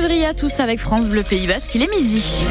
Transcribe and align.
février 0.00 0.26
à 0.26 0.34
tous 0.34 0.58
avec 0.58 0.80
France 0.80 1.08
Bleu 1.08 1.22
Pays 1.22 1.46
Basque, 1.46 1.72
il 1.76 1.82
est 1.82 1.96
midi. 1.96 2.44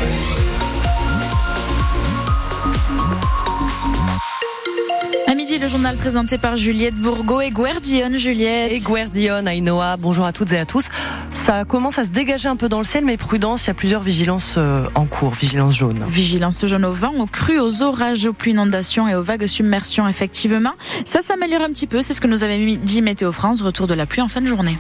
À 5.28 5.36
midi, 5.36 5.58
le 5.58 5.68
journal 5.68 5.98
présenté 5.98 6.38
par 6.38 6.56
Juliette 6.56 6.96
Bourgo 6.96 7.42
et 7.42 7.52
Guardian, 7.52 8.16
Juliette. 8.16 8.72
Et 8.72 8.80
Guardian, 8.80 9.46
Ainoa, 9.46 9.98
bonjour 9.98 10.24
à 10.24 10.32
toutes 10.32 10.54
et 10.54 10.58
à 10.58 10.66
tous. 10.66 10.88
Ça 11.34 11.66
commence 11.66 12.00
à 12.00 12.06
se 12.06 12.12
dégager 12.12 12.48
un 12.48 12.56
peu 12.56 12.70
dans 12.70 12.78
le 12.78 12.86
ciel, 12.86 13.04
mais 13.04 13.18
prudence, 13.18 13.66
il 13.66 13.68
y 13.68 13.72
a 13.72 13.74
plusieurs 13.74 14.02
vigilances 14.02 14.56
euh, 14.58 14.86
en 14.96 15.06
cours, 15.06 15.34
vigilance 15.34 15.76
jaune. 15.76 16.02
Vigilance 16.08 16.66
jaune 16.66 16.86
au 16.86 16.94
vent, 16.94 17.12
aux 17.20 17.26
crues, 17.26 17.60
aux 17.60 17.84
orages, 17.84 18.26
aux 18.26 18.34
pluies 18.34 18.54
inondations 18.54 19.10
et 19.10 19.16
aux 19.16 19.24
vagues 19.24 19.48
submersions, 19.48 20.08
effectivement. 20.08 20.72
Ça 21.04 21.22
s'améliore 21.22 21.64
un 21.64 21.74
petit 21.74 21.88
peu, 21.88 22.02
c'est 22.02 22.14
ce 22.14 22.22
que 22.22 22.28
nous 22.28 22.46
avait 22.46 22.78
dit 22.78 23.02
Météo 23.02 23.34
France, 23.34 23.62
retour 23.62 23.88
de 23.88 23.96
la 23.96 24.06
pluie 24.06 24.22
en 24.22 24.30
fin 24.30 24.40
de 24.40 24.48
journée. 24.48 24.78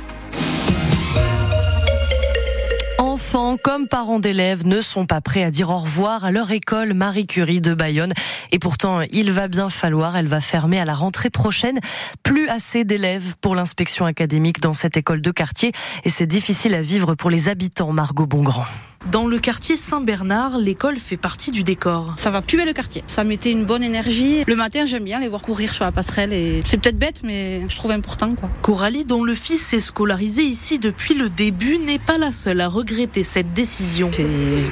Enfants 3.33 3.57
comme 3.57 3.87
parents 3.87 4.19
d'élèves 4.19 4.67
ne 4.67 4.79
sont 4.79 5.07
pas 5.07 5.19
prêts 5.19 5.43
à 5.43 5.49
dire 5.49 5.71
au 5.71 5.77
revoir 5.77 6.23
à 6.23 6.29
leur 6.29 6.51
école 6.51 6.93
Marie 6.93 7.25
Curie 7.25 7.61
de 7.61 7.73
Bayonne. 7.73 8.13
Et 8.51 8.59
pourtant, 8.59 9.01
il 9.11 9.31
va 9.31 9.47
bien 9.47 9.71
falloir, 9.71 10.15
elle 10.15 10.27
va 10.27 10.39
fermer 10.39 10.79
à 10.79 10.85
la 10.85 10.93
rentrée 10.93 11.31
prochaine. 11.31 11.79
Plus 12.21 12.47
assez 12.47 12.83
d'élèves 12.83 13.33
pour 13.41 13.55
l'inspection 13.55 14.05
académique 14.05 14.59
dans 14.59 14.75
cette 14.75 14.97
école 14.97 15.21
de 15.21 15.31
quartier. 15.31 15.71
Et 16.03 16.09
c'est 16.09 16.27
difficile 16.27 16.75
à 16.75 16.81
vivre 16.83 17.15
pour 17.15 17.31
les 17.31 17.49
habitants, 17.49 17.91
Margot 17.91 18.27
Bongrand. 18.27 18.65
Dans 19.11 19.27
le 19.27 19.37
quartier 19.37 19.75
Saint-Bernard, 19.75 20.57
l'école 20.57 20.95
fait 20.95 21.17
partie 21.17 21.51
du 21.51 21.63
décor. 21.63 22.15
Ça 22.17 22.31
va 22.31 22.41
puer 22.41 22.63
le 22.63 22.71
quartier. 22.71 23.03
Ça 23.07 23.25
mettait 23.25 23.51
une 23.51 23.65
bonne 23.65 23.83
énergie. 23.83 24.45
Le 24.47 24.55
matin, 24.55 24.85
j'aime 24.85 25.03
bien 25.03 25.19
les 25.19 25.27
voir 25.27 25.41
courir 25.41 25.73
sur 25.73 25.83
la 25.83 25.91
passerelle 25.91 26.31
et 26.31 26.63
c'est 26.65 26.77
peut-être 26.77 26.97
bête, 26.97 27.19
mais 27.21 27.63
je 27.67 27.75
trouve 27.75 27.91
important, 27.91 28.33
quoi. 28.33 28.49
Coralie, 28.61 29.03
dont 29.03 29.25
le 29.25 29.35
fils 29.35 29.73
est 29.73 29.81
scolarisé 29.81 30.43
ici 30.43 30.79
depuis 30.79 31.15
le 31.15 31.29
début, 31.29 31.79
n'est 31.79 31.99
pas 31.99 32.17
la 32.17 32.31
seule 32.31 32.61
à 32.61 32.69
regretter 32.69 33.22
cette 33.23 33.53
décision. 33.53 34.09
C'est 34.13 34.25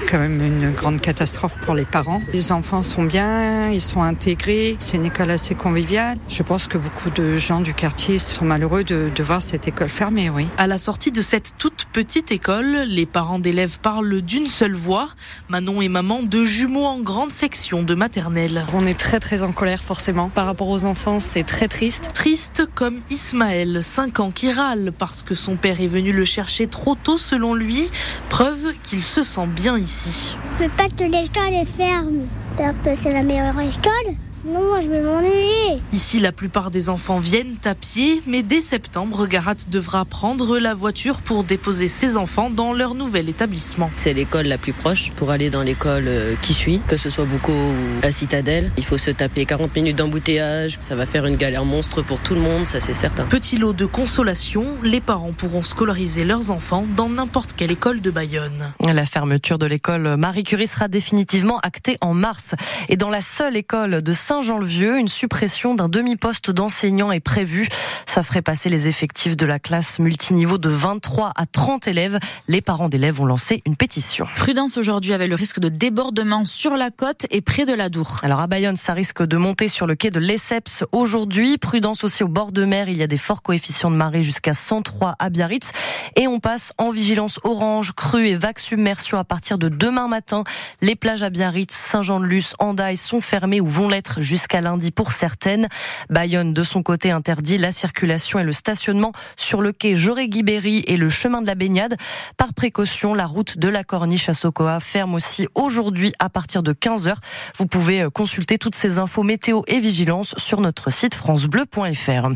quand 0.10 0.20
même 0.20 0.42
une 0.42 0.72
grande 0.72 1.02
catastrophe 1.02 1.56
pour 1.66 1.74
les 1.74 1.86
parents. 1.86 2.22
Les 2.34 2.52
enfants 2.52 2.84
sont 2.84 3.04
bien, 3.04 3.70
ils 3.70 3.82
sont 3.82 4.02
intégrés. 4.02 4.76
C'est 4.80 4.98
une 4.98 5.06
école 5.06 5.32
assez 5.32 5.56
conviviale. 5.56 6.18
Je 6.28 6.44
pense 6.44 6.68
que 6.68 6.78
beaucoup 6.78 7.10
de 7.10 7.38
gens 7.38 7.62
du 7.62 7.74
quartier 7.74 8.20
sont 8.20 8.46
malheureux 8.46 8.84
de, 8.84 9.10
de 9.14 9.24
voir 9.24 9.42
cette 9.42 9.68
école 9.68 9.90
fermée, 9.90 10.30
oui. 10.30 10.48
À 10.58 10.68
la 10.68 10.78
sortie 10.78 11.12
de 11.12 11.22
cette 11.22 11.54
toute 11.58 11.86
petite 11.94 12.32
école, 12.32 12.84
les 12.88 13.06
parents 13.06 13.40
d'élèves 13.40 13.80
parlent 13.80 14.22
d'une 14.22 14.48
seule 14.48 14.76
voix. 14.76 15.10
Manon 15.50 15.82
et 15.82 15.90
maman, 15.90 16.24
deux 16.24 16.46
jumeaux 16.46 16.86
en 16.86 17.00
grande 17.00 17.32
section 17.32 17.84
de 17.84 17.96
maternelle. 17.96 18.66
On 18.74 18.86
est 18.86 19.00
très 19.00 19.20
très 19.20 19.44
en 19.44 19.52
colère 19.52 19.84
forcément. 19.84 20.30
Par 20.30 20.46
rapport 20.46 20.70
aux 20.70 20.86
enfants, 20.86 21.20
c'est 21.20 21.44
très 21.44 21.68
triste. 21.68 22.10
Triste 22.14 22.64
comme 22.76 23.00
Ismaël, 23.10 23.84
5 23.84 24.20
ans, 24.20 24.32
qui 24.32 24.52
râle 24.52 24.92
parce 24.98 25.24
que 25.24 25.36
son 25.36 25.56
père 25.56 25.82
est 25.82 25.88
venu 25.88 26.12
le 26.12 26.26
chercher 26.26 26.68
trop 26.68 26.96
tôt 26.96 27.18
selon 27.18 27.54
lui. 27.54 27.90
Preuve 28.30 28.41
qu'il 28.84 29.04
se 29.04 29.24
sent 29.24 29.48
bien 29.48 29.78
ici. 29.78 30.36
Je 30.58 30.64
veux 30.64 30.70
pas 30.72 30.88
que 30.88 31.04
l'école 31.04 31.54
est 31.54 31.66
ferme. 31.66 32.28
Parce 32.58 32.76
que 32.84 32.96
c'est 32.96 33.14
la 33.14 33.24
meilleure 33.24 33.60
école. 33.60 34.16
Sinon, 34.42 34.64
moi, 34.64 34.82
je 34.82 34.90
vais 34.90 35.02
m'ennuyer. 35.02 35.84
Ici, 35.94 36.20
la 36.20 36.32
plupart 36.32 36.72
des 36.72 36.90
enfants 36.90 37.20
viennent 37.20 37.58
à 37.64 37.76
pied, 37.76 38.24
mais 38.26 38.42
dès 38.42 38.62
septembre, 38.62 39.28
Garat 39.28 39.54
devra 39.70 40.04
prendre 40.04 40.58
la 40.58 40.74
voiture 40.74 41.22
pour 41.22 41.44
déposer 41.44 41.88
ses 41.88 42.18
enfants 42.18 42.50
dans 42.50 42.74
leur 42.74 42.96
nouvel 42.96 43.30
établissement. 43.30 43.92
C'est 43.98 44.14
l'école 44.14 44.48
la 44.48 44.58
plus 44.58 44.74
proche 44.74 45.12
pour 45.12 45.30
aller 45.30 45.52
dans 45.52 45.62
l'école 45.62 46.06
euh, 46.08 46.34
qui 46.42 46.56
suit, 46.56 46.82
que 46.88 46.98
ce 46.98 47.12
soit 47.12 47.26
Boucault 47.26 47.52
ou 47.52 48.02
la 48.02 48.12
Citadelle. 48.12 48.72
Il 48.78 48.84
faut 48.84 48.98
se 48.98 49.12
taper 49.12 49.46
40 49.46 49.76
minutes 49.76 49.98
d'embouteillage. 49.98 50.78
Ça 50.80 50.96
va 50.96 51.06
faire 51.06 51.28
une 51.28 51.36
galère 51.36 51.66
monstre 51.66 52.02
pour 52.02 52.20
tout 52.20 52.34
le 52.34 52.42
monde, 52.42 52.66
ça 52.66 52.80
c'est 52.80 52.96
certain. 52.96 53.26
Petit 53.26 53.58
lot 53.58 53.74
de 53.74 53.86
consolation, 53.86 54.66
les 54.82 55.02
parents 55.02 55.34
pourront 55.34 55.62
scolariser 55.62 56.26
leurs 56.26 56.50
enfants 56.50 56.88
dans 56.96 57.10
n'importe 57.10 57.54
quelle 57.54 57.72
école 57.72 58.02
de 58.02 58.10
Bayonne. 58.10 58.74
La 58.92 59.06
fermeture 59.06 59.60
de 59.60 59.68
l'école 59.68 60.18
Marie 60.18 60.44
Curie 60.44 60.66
sera 60.66 60.88
définitivement 60.88 61.60
actée 61.60 61.98
en 62.02 62.16
mars. 62.16 62.56
Et 62.90 62.98
dans 62.98 63.12
la 63.12 63.22
seule 63.22 63.56
école 63.56 64.02
de 64.02 64.14
Saint-Jean-le-Vieux, 64.32 64.98
une 64.98 65.10
suppression 65.10 65.76
d'un 65.76 65.90
demi-poste 65.90 66.52
d'enseignant 66.52 67.12
est 67.12 67.20
prévue. 67.20 67.68
Ça 68.06 68.24
ferait 68.24 68.42
passer 68.42 68.70
les 68.70 68.88
effectifs 68.88 69.36
de 69.36 69.46
la 69.46 69.60
classe 69.60 70.00
multiniveau 70.00 70.58
de 70.58 70.70
23 70.70 71.34
à 71.36 71.46
30 71.46 71.90
élèves. 71.90 72.18
Les 72.48 72.62
parents 72.62 72.88
d'élèves 72.88 73.20
ont 73.20 73.26
lancé 73.26 73.62
une 73.66 73.76
pétition. 73.76 74.26
Prudence 74.38 74.78
aujourd'hui 74.78 75.12
avec 75.12 75.28
le 75.28 75.36
risque 75.36 75.60
de 75.60 75.68
débordement 75.68 76.46
sur 76.46 76.78
la 76.78 76.92
côte 76.92 77.26
et 77.30 77.42
près 77.42 77.66
de 77.66 77.74
la 77.74 77.90
Dour. 77.90 78.20
Alors 78.24 78.40
à 78.40 78.48
Bayonne, 78.48 78.78
ça 78.78 78.94
risque 78.94 79.22
de 79.22 79.36
monter 79.36 79.68
sur 79.68 79.86
le 79.86 79.96
quai 79.96 80.12
de 80.12 80.20
l'Esseps 80.22 80.86
aujourd'hui. 80.94 81.58
Prudence 81.58 82.06
aussi 82.06 82.24
au 82.24 82.30
bord 82.30 82.54
de 82.54 82.64
mer. 82.64 82.88
Il 82.88 82.96
y 82.96 83.04
a 83.04 83.08
des 83.08 83.18
forts 83.18 83.42
coefficients 83.42 83.92
de 83.92 83.98
marée 83.98 84.24
jusqu'à 84.24 84.54
103 84.54 85.16
à 85.20 85.30
Biarritz. 85.30 85.72
Et 86.16 86.30
on 86.30 86.40
passe 86.40 86.72
en 86.78 86.90
vigilance 86.90 87.42
orange, 87.44 87.92
crue 87.92 88.30
et 88.30 88.36
vague 88.36 88.60
submersion 88.60 89.18
à 89.18 89.26
partir 89.26 89.58
de 89.58 89.68
demain 89.68 90.08
matin. 90.08 90.46
Les 90.80 90.96
plages 90.96 91.22
à 91.22 91.30
Biarritz, 91.30 91.74
Saint-Jean-de-Luz, 91.74 92.56
Andaille 92.60 92.96
sont 92.96 93.20
fermées 93.20 93.60
ou 93.60 93.68
vont 93.68 93.90
l'être 93.90 94.21
jusqu'à 94.22 94.62
lundi 94.62 94.92
pour 94.92 95.12
certaines. 95.12 95.68
Bayonne, 96.10 96.54
de 96.54 96.64
son 96.64 96.84
côté, 96.84 97.12
interdit 97.12 97.58
la 97.58 97.72
circulation 97.72 98.40
et 98.40 98.44
le 98.44 98.54
stationnement 98.54 99.12
sur 99.38 99.62
le 99.62 99.72
quai 99.72 99.96
Joré-Guibéry 99.96 100.84
et 100.88 100.98
le 100.98 101.10
chemin 101.10 101.42
de 101.42 101.48
la 101.48 101.56
baignade. 101.56 101.98
Par 102.38 102.54
précaution, 102.54 103.14
la 103.14 103.26
route 103.26 103.58
de 103.58 103.68
la 103.68 103.84
Corniche 103.84 104.30
à 104.30 104.34
Sokoa 104.34 104.80
ferme 104.80 105.16
aussi 105.16 105.48
aujourd'hui 105.56 106.14
à 106.20 106.30
partir 106.30 106.64
de 106.64 106.74
15h. 106.74 107.16
Vous 107.58 107.66
pouvez 107.66 108.08
consulter 108.14 108.58
toutes 108.58 108.76
ces 108.76 108.98
infos 108.98 109.24
météo 109.24 109.62
et 109.68 109.80
vigilance 109.80 110.34
sur 110.38 110.62
notre 110.62 110.92
site 110.92 111.16
francebleu.fr. 111.16 112.30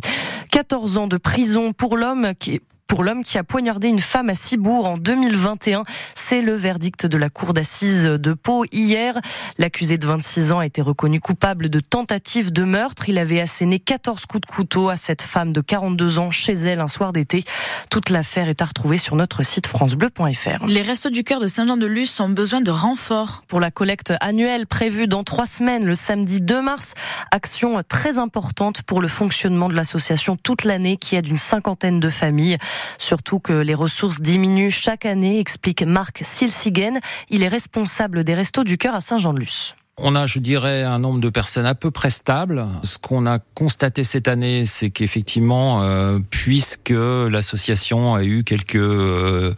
14 0.51 0.97
ans 0.97 1.07
de 1.07 1.17
prison 1.17 1.73
pour 1.73 1.97
l'homme 1.97 2.33
qui 2.39 2.61
pour 2.87 3.03
l'homme 3.03 3.23
qui 3.23 3.37
a 3.37 3.43
poignardé 3.43 3.87
une 3.87 3.99
femme 3.99 4.29
à 4.29 4.35
Cibourg 4.35 4.85
en 4.85 4.97
2021. 4.97 5.83
C'est 6.13 6.41
le 6.41 6.55
verdict 6.55 7.05
de 7.05 7.17
la 7.17 7.29
cour 7.29 7.53
d'assises 7.53 8.03
de 8.03 8.33
Pau 8.33 8.65
hier. 8.71 9.19
L'accusé 9.57 9.97
de 9.97 10.05
26 10.07 10.51
ans 10.51 10.59
a 10.59 10.65
été 10.65 10.81
reconnu 10.81 11.19
coupable 11.19 11.69
de 11.69 11.79
tentative 11.79 12.51
de 12.51 12.63
meurtre. 12.63 13.09
Il 13.09 13.17
avait 13.17 13.41
asséné 13.41 13.79
14 13.79 14.25
coups 14.25 14.41
de 14.41 14.45
couteau 14.53 14.89
à 14.89 14.97
cette 14.97 15.21
femme 15.21 15.51
de 15.51 15.61
42 15.61 16.19
ans 16.19 16.31
chez 16.31 16.53
elle 16.53 16.79
un 16.79 16.87
soir 16.87 17.11
d'été. 17.13 17.43
Toute 17.89 18.09
l'affaire 18.09 18.49
est 18.49 18.61
à 18.61 18.65
retrouver 18.65 18.97
sur 18.97 19.15
notre 19.15 19.43
site 19.43 19.67
francebleu.fr. 19.67 20.65
Les 20.67 20.81
restos 20.81 21.09
du 21.09 21.23
cœur 21.23 21.39
de 21.39 21.47
Saint-Jean-de-Luz 21.47 22.19
ont 22.21 22.29
besoin 22.29 22.61
de 22.61 22.71
renforts. 22.71 23.43
Pour 23.47 23.59
la 23.59 23.71
collecte 23.71 24.13
annuelle 24.21 24.67
prévue 24.67 25.07
dans 25.07 25.23
trois 25.23 25.45
semaines, 25.47 25.85
le 25.85 25.95
samedi 25.95 26.41
2 26.41 26.61
mars, 26.61 26.93
action 27.31 27.81
très 27.87 28.19
importante 28.19 28.83
pour 28.83 29.01
le 29.01 29.07
fonctionnement 29.07 29.69
de 29.69 29.75
l'association 29.75 30.37
toute 30.37 30.63
l'année 30.63 30.97
qui 30.97 31.15
aide 31.15 31.27
une 31.27 31.37
cinquantaine 31.37 31.99
de 31.99 32.09
familles. 32.09 32.57
Surtout 32.97 33.39
que 33.39 33.53
les 33.53 33.75
ressources 33.75 34.21
diminuent 34.21 34.69
chaque 34.69 35.05
année, 35.05 35.39
explique 35.39 35.83
Marc 35.83 36.21
Silsigen. 36.23 36.99
Il 37.29 37.43
est 37.43 37.47
responsable 37.47 38.23
des 38.23 38.33
Restos 38.33 38.63
du 38.63 38.77
Cœur 38.77 38.95
à 38.95 39.01
Saint-Jean-de-Luz. 39.01 39.75
On 39.97 40.13
a, 40.13 40.25
je 40.25 40.39
dirais, 40.39 40.83
un 40.83 40.99
nombre 40.99 41.21
de 41.21 41.29
personnes 41.29 41.65
à 41.65 41.73
peu 41.73 41.89
près 41.89 42.09
stable. 42.09 42.65
Ce 42.83 42.97
qu'on 42.97 43.25
a 43.25 43.39
constaté 43.39 44.03
cette 44.03 44.27
année, 44.27 44.65
c'est 44.65 44.89
qu'effectivement, 44.89 45.83
euh, 45.83 46.19
puisque 46.29 46.89
l'association 46.89 48.13
a 48.13 48.25
eu 48.25 48.43
quelques 48.43 48.75
euh, 48.75 49.53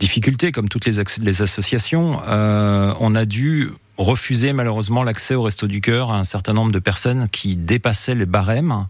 difficultés, 0.00 0.52
comme 0.52 0.70
toutes 0.70 0.86
les, 0.86 1.00
associations, 1.42 2.22
euh, 2.26 2.94
on 2.98 3.14
a 3.14 3.26
dû 3.26 3.72
refuser 3.98 4.54
malheureusement 4.54 5.02
l'accès 5.04 5.34
au 5.34 5.42
Resto 5.42 5.66
du 5.66 5.82
Cœur 5.82 6.10
à 6.10 6.18
un 6.18 6.24
certain 6.24 6.54
nombre 6.54 6.72
de 6.72 6.78
personnes 6.78 7.28
qui 7.28 7.54
dépassaient 7.54 8.14
les 8.14 8.26
barèmes. 8.26 8.86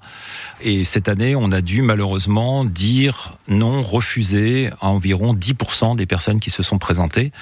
Et 0.61 0.85
cette 0.85 1.09
année, 1.09 1.35
on 1.35 1.51
a 1.51 1.61
dû 1.61 1.83
malheureusement 1.83 2.65
dire 2.65 3.37
non, 3.49 3.83
refuser 3.83 4.71
à 4.81 4.87
environ 4.87 5.35
10% 5.35 5.97
des 5.97 6.07
personnes 6.07 6.39
qui 6.39 6.51
se 6.51 6.63
sont 6.63 6.79
présentées, 6.79 7.33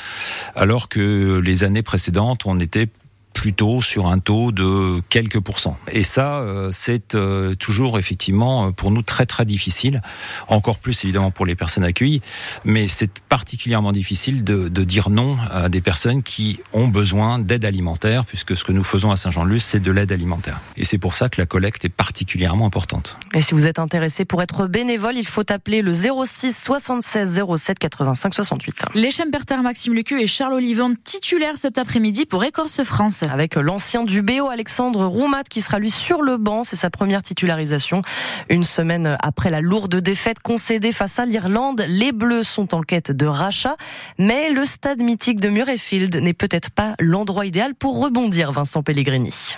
alors 0.56 0.88
que 0.88 1.38
les 1.44 1.64
années 1.64 1.82
précédentes, 1.82 2.46
on 2.46 2.58
était 2.58 2.88
plutôt 3.32 3.80
sur 3.80 4.06
un 4.06 4.18
taux 4.18 4.52
de 4.52 5.00
quelques 5.08 5.40
pourcents. 5.40 5.76
Et 5.90 6.02
ça, 6.02 6.36
euh, 6.40 6.70
c'est 6.72 7.14
euh, 7.14 7.54
toujours 7.54 7.98
effectivement 7.98 8.68
euh, 8.68 8.70
pour 8.70 8.90
nous 8.90 9.02
très 9.02 9.26
très 9.26 9.44
difficile, 9.44 10.02
encore 10.48 10.78
plus 10.78 11.04
évidemment 11.04 11.30
pour 11.30 11.46
les 11.46 11.54
personnes 11.54 11.84
accueillies, 11.84 12.22
mais 12.64 12.88
c'est 12.88 13.18
particulièrement 13.28 13.92
difficile 13.92 14.44
de, 14.44 14.68
de, 14.68 14.84
dire 14.84 15.10
non 15.10 15.36
à 15.50 15.68
des 15.68 15.80
personnes 15.80 16.22
qui 16.22 16.60
ont 16.72 16.88
besoin 16.88 17.38
d'aide 17.38 17.64
alimentaire, 17.64 18.24
puisque 18.24 18.56
ce 18.56 18.64
que 18.64 18.72
nous 18.72 18.84
faisons 18.84 19.10
à 19.10 19.16
Saint-Jean-de-Luz, 19.16 19.62
c'est 19.62 19.80
de 19.80 19.90
l'aide 19.90 20.12
alimentaire. 20.12 20.60
Et 20.76 20.84
c'est 20.84 20.98
pour 20.98 21.14
ça 21.14 21.28
que 21.28 21.40
la 21.40 21.46
collecte 21.46 21.84
est 21.84 21.88
particulièrement 21.88 22.66
importante. 22.66 23.16
Et 23.34 23.40
si 23.40 23.54
vous 23.54 23.66
êtes 23.66 23.78
intéressé 23.78 24.24
pour 24.24 24.42
être 24.42 24.66
bénévole, 24.66 25.16
il 25.16 25.26
faut 25.26 25.50
appeler 25.50 25.82
le 25.82 25.92
06 25.92 26.56
76 26.56 27.42
07 27.56 27.78
85 27.78 28.34
68. 28.34 28.84
Les 28.94 29.10
Schemperter, 29.10 29.56
Maxime 29.62 29.94
Lucu 29.94 30.20
et 30.20 30.26
Charles 30.26 30.54
Olivon 30.54 30.94
titulaires 31.02 31.56
cet 31.56 31.78
après-midi 31.78 32.26
pour 32.26 32.44
Écorce 32.44 32.82
France 32.82 33.21
avec 33.30 33.56
l'ancien 33.56 34.04
du 34.04 34.22
BO 34.22 34.48
Alexandre 34.48 35.06
Roumat 35.06 35.44
qui 35.44 35.60
sera 35.60 35.78
lui 35.78 35.90
sur 35.90 36.22
le 36.22 36.36
banc. 36.36 36.64
C'est 36.64 36.76
sa 36.76 36.90
première 36.90 37.22
titularisation. 37.22 38.02
Une 38.48 38.64
semaine 38.64 39.16
après 39.22 39.50
la 39.50 39.60
lourde 39.60 39.96
défaite 39.96 40.40
concédée 40.40 40.92
face 40.92 41.18
à 41.18 41.26
l'Irlande, 41.26 41.84
les 41.88 42.12
Bleus 42.12 42.44
sont 42.44 42.74
en 42.74 42.82
quête 42.82 43.10
de 43.10 43.26
rachat. 43.26 43.76
Mais 44.18 44.50
le 44.50 44.64
stade 44.64 45.00
mythique 45.00 45.40
de 45.40 45.48
Murrayfield 45.48 46.16
n'est 46.16 46.34
peut-être 46.34 46.70
pas 46.70 46.94
l'endroit 46.98 47.46
idéal 47.46 47.74
pour 47.74 48.00
rebondir, 48.00 48.52
Vincent 48.52 48.82
Pellegrini. 48.82 49.54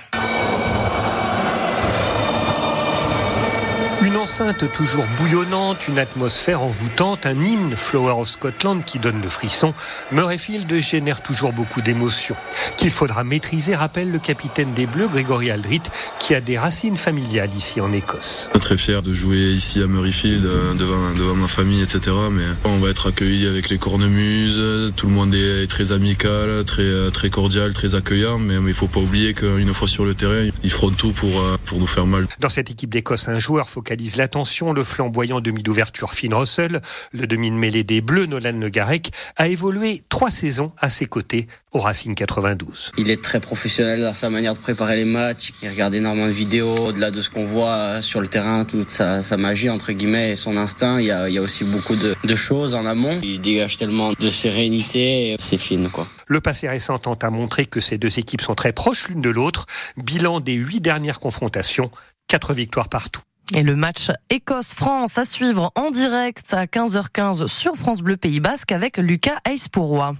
Enceinte 4.24 4.64
toujours 4.72 5.04
bouillonnante, 5.18 5.86
une 5.86 5.98
atmosphère 5.98 6.62
envoûtante, 6.62 7.26
un 7.26 7.38
hymne 7.38 7.76
Flower 7.76 8.12
of 8.12 8.26
Scotland 8.26 8.82
qui 8.82 8.98
donne 8.98 9.20
le 9.20 9.28
frisson, 9.28 9.74
Murrayfield 10.12 10.74
génère 10.80 11.22
toujours 11.22 11.52
beaucoup 11.52 11.82
d'émotions. 11.82 12.34
Qu'il 12.78 12.88
faudra 12.88 13.22
maîtriser, 13.22 13.74
rappelle 13.74 14.10
le 14.10 14.18
capitaine 14.18 14.72
des 14.72 14.86
Bleus, 14.86 15.08
Grégory 15.08 15.50
Aldrit, 15.50 15.82
qui 16.18 16.34
a 16.34 16.40
des 16.40 16.56
racines 16.56 16.96
familiales 16.96 17.50
ici 17.54 17.82
en 17.82 17.92
Écosse. 17.92 18.48
Très 18.60 18.78
fier 18.78 19.02
de 19.02 19.12
jouer 19.12 19.52
ici 19.52 19.82
à 19.82 19.86
Murrayfield 19.86 20.46
euh, 20.46 20.72
devant, 20.72 21.12
devant 21.18 21.34
ma 21.34 21.48
famille, 21.48 21.82
etc. 21.82 22.16
Mais 22.32 22.44
on 22.64 22.78
va 22.78 22.88
être 22.88 23.10
accueillis 23.10 23.46
avec 23.46 23.68
les 23.68 23.76
cornemuses, 23.76 24.94
tout 24.96 25.06
le 25.06 25.12
monde 25.12 25.34
est 25.34 25.66
très 25.66 25.92
amical, 25.92 26.64
très, 26.64 27.10
très 27.12 27.28
cordial, 27.28 27.74
très 27.74 27.94
accueillant, 27.94 28.38
mais 28.38 28.54
il 28.54 28.74
faut 28.74 28.88
pas 28.88 29.00
oublier 29.00 29.34
qu'une 29.34 29.74
fois 29.74 29.86
sur 29.86 30.06
le 30.06 30.14
terrain, 30.14 30.48
ils 30.62 30.70
feront 30.70 30.92
tout 30.92 31.12
pour, 31.12 31.38
euh, 31.42 31.58
pour 31.66 31.78
nous 31.78 31.86
faire 31.86 32.06
mal. 32.06 32.26
Dans 32.40 32.48
cette 32.48 32.70
équipe 32.70 32.88
d'Écosse, 32.88 33.28
un 33.28 33.38
joueur 33.38 33.68
l'attention, 34.16 34.72
le 34.72 34.84
flamboyant 34.84 35.40
demi 35.40 35.62
d'ouverture 35.62 36.14
Finn 36.14 36.34
Russell, 36.34 36.80
le 37.12 37.26
demi 37.26 37.50
de 37.50 37.56
mêlée 37.56 37.84
des 37.84 38.00
Bleus 38.00 38.26
Nolan 38.26 38.58
Le 38.58 38.68
Garec, 38.68 39.10
a 39.36 39.48
évolué 39.48 40.02
trois 40.08 40.30
saisons 40.30 40.72
à 40.78 40.90
ses 40.90 41.06
côtés 41.06 41.46
au 41.72 41.80
Racing 41.80 42.14
92. 42.14 42.92
Il 42.98 43.10
est 43.10 43.22
très 43.22 43.40
professionnel 43.40 44.00
dans 44.02 44.12
sa 44.14 44.30
manière 44.30 44.54
de 44.54 44.58
préparer 44.58 44.96
les 44.96 45.04
matchs, 45.04 45.52
il 45.62 45.68
regarde 45.68 45.94
énormément 45.94 46.26
de 46.26 46.32
vidéos, 46.32 46.88
au-delà 46.88 47.10
de 47.10 47.20
ce 47.20 47.30
qu'on 47.30 47.46
voit 47.46 48.00
sur 48.00 48.20
le 48.20 48.28
terrain, 48.28 48.64
toute 48.64 48.90
sa, 48.90 49.22
magie 49.36 49.70
entre 49.70 49.92
guillemets 49.92 50.32
et 50.32 50.36
son 50.36 50.56
instinct, 50.56 51.00
il 51.00 51.06
y 51.06 51.10
a, 51.10 51.28
il 51.28 51.34
y 51.34 51.38
a 51.38 51.42
aussi 51.42 51.64
beaucoup 51.64 51.96
de, 51.96 52.14
de, 52.22 52.34
choses 52.36 52.74
en 52.74 52.86
amont. 52.86 53.18
Il 53.22 53.40
dégage 53.40 53.76
tellement 53.76 54.12
de 54.12 54.30
sérénité, 54.30 55.36
c'est 55.40 55.58
fine 55.58 55.88
quoi. 55.90 56.06
Le 56.26 56.40
passé 56.40 56.68
récent 56.68 56.98
tente 56.98 57.24
à 57.24 57.30
montrer 57.30 57.66
que 57.66 57.80
ces 57.80 57.98
deux 57.98 58.18
équipes 58.18 58.40
sont 58.40 58.54
très 58.54 58.72
proches 58.72 59.08
l'une 59.08 59.20
de 59.20 59.30
l'autre. 59.30 59.66
Bilan 59.96 60.40
des 60.40 60.54
huit 60.54 60.80
dernières 60.80 61.20
confrontations, 61.20 61.90
quatre 62.28 62.54
victoires 62.54 62.88
partout. 62.88 63.22
Et 63.56 63.62
le 63.62 63.76
match 63.76 64.10
Écosse-France 64.30 65.16
à 65.16 65.24
suivre 65.24 65.70
en 65.76 65.92
direct 65.92 66.52
à 66.52 66.66
15h15 66.66 67.46
sur 67.46 67.76
France 67.76 68.00
Bleu 68.00 68.16
Pays 68.16 68.40
Basque 68.40 68.72
avec 68.72 68.96
Lucas 68.96 69.38
Aispourroy. 69.48 70.14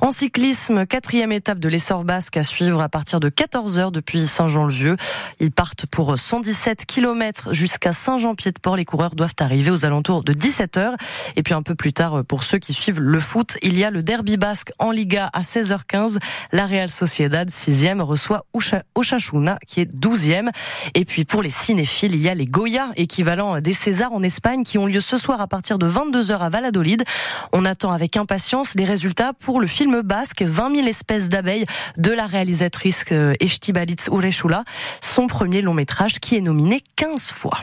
En 0.00 0.10
cyclisme, 0.10 0.86
quatrième 0.86 1.30
étape 1.30 1.58
de 1.58 1.68
l'essor 1.68 2.04
basque 2.04 2.38
à 2.38 2.42
suivre 2.42 2.80
à 2.80 2.88
partir 2.88 3.20
de 3.20 3.28
14h 3.28 3.90
depuis 3.90 4.26
Saint-Jean-le-Vieux. 4.26 4.96
Ils 5.38 5.52
partent 5.52 5.84
pour 5.84 6.18
117 6.18 6.86
km 6.86 7.52
jusqu'à 7.52 7.92
Saint-Jean-Pied-de-Port. 7.92 8.76
Les 8.76 8.86
coureurs 8.86 9.14
doivent 9.14 9.34
arriver 9.38 9.70
aux 9.70 9.84
alentours 9.84 10.24
de 10.24 10.32
17h. 10.32 10.94
Et 11.36 11.42
puis 11.42 11.52
un 11.52 11.62
peu 11.62 11.74
plus 11.74 11.92
tard, 11.92 12.24
pour 12.24 12.42
ceux 12.42 12.58
qui 12.58 12.72
suivent 12.72 13.00
le 13.00 13.20
foot, 13.20 13.58
il 13.60 13.78
y 13.78 13.84
a 13.84 13.90
le 13.90 14.02
derby 14.02 14.38
basque 14.38 14.72
en 14.78 14.92
Liga 14.92 15.28
à 15.34 15.42
16h15. 15.42 16.18
La 16.52 16.66
Real 16.66 16.88
Sociedad, 16.88 17.50
6e, 17.50 18.00
reçoit 18.00 18.46
Ochachuna 18.94 19.58
qui 19.66 19.82
est 19.82 19.94
12e. 19.94 20.48
Et 20.94 21.04
puis 21.04 21.26
pour 21.26 21.42
les 21.42 21.50
cinéphiles, 21.50 22.14
il 22.14 22.22
y 22.22 22.30
a 22.30 22.34
les 22.34 22.46
Équivalent 22.96 23.60
des 23.60 23.72
Césars 23.72 24.12
en 24.12 24.22
Espagne, 24.22 24.64
qui 24.64 24.78
ont 24.78 24.86
lieu 24.86 25.00
ce 25.00 25.16
soir 25.16 25.40
à 25.40 25.46
partir 25.46 25.78
de 25.78 25.88
22h 25.88 26.38
à 26.38 26.48
Valladolid. 26.48 27.04
On 27.52 27.64
attend 27.64 27.92
avec 27.92 28.16
impatience 28.16 28.74
les 28.74 28.84
résultats 28.84 29.32
pour 29.32 29.60
le 29.60 29.66
film 29.66 30.02
basque 30.02 30.42
20 30.42 30.76
000 30.76 30.86
espèces 30.86 31.28
d'abeilles 31.28 31.66
de 31.96 32.12
la 32.12 32.26
réalisatrice 32.26 33.04
euh, 33.12 33.34
Estibalitz 33.40 34.08
Ureshula, 34.08 34.64
son 35.00 35.26
premier 35.26 35.62
long 35.62 35.74
métrage 35.74 36.20
qui 36.20 36.36
est 36.36 36.40
nominé 36.40 36.82
15 36.96 37.32
fois. 37.32 37.58